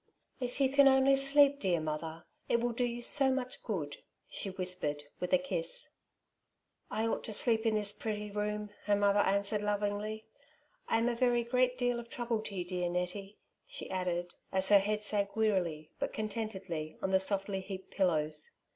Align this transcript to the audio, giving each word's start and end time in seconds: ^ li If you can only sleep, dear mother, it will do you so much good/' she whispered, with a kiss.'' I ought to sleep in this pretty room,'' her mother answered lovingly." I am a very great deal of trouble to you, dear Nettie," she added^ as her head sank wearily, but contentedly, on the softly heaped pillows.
^ 0.37 0.41
li 0.41 0.47
If 0.47 0.59
you 0.59 0.67
can 0.67 0.87
only 0.87 1.15
sleep, 1.15 1.59
dear 1.59 1.79
mother, 1.79 2.25
it 2.49 2.59
will 2.59 2.71
do 2.71 2.83
you 2.85 3.03
so 3.03 3.29
much 3.31 3.61
good/' 3.61 3.97
she 4.27 4.49
whispered, 4.49 5.03
with 5.19 5.31
a 5.31 5.37
kiss.'' 5.37 5.89
I 6.89 7.05
ought 7.05 7.23
to 7.25 7.33
sleep 7.33 7.67
in 7.67 7.75
this 7.75 7.93
pretty 7.93 8.31
room,'' 8.31 8.71
her 8.85 8.95
mother 8.95 9.19
answered 9.19 9.61
lovingly." 9.61 10.25
I 10.89 10.97
am 10.97 11.07
a 11.07 11.13
very 11.13 11.43
great 11.43 11.77
deal 11.77 11.99
of 11.99 12.09
trouble 12.09 12.41
to 12.41 12.55
you, 12.55 12.65
dear 12.65 12.89
Nettie," 12.89 13.37
she 13.67 13.89
added^ 13.89 14.33
as 14.51 14.69
her 14.69 14.79
head 14.79 15.03
sank 15.03 15.35
wearily, 15.35 15.91
but 15.99 16.13
contentedly, 16.13 16.97
on 17.03 17.11
the 17.11 17.19
softly 17.19 17.59
heaped 17.61 17.91
pillows. 17.91 18.49